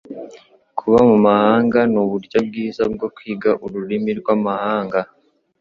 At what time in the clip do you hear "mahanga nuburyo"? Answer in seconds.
1.25-2.37